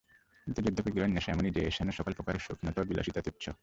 কিন্তু 0.47 0.59
যুদ্ধ-বিগ্রহের 0.61 1.13
নেশা 1.13 1.31
এমনই 1.31 1.51
যে, 1.51 1.61
এর 1.61 1.73
সামনে 1.73 1.93
সকল 1.93 2.11
প্রকার 2.13 2.35
সৌখিনতা 2.39 2.79
ও 2.81 2.85
বিলাসিতা 2.85 3.21
তুচ্ছ। 3.21 3.45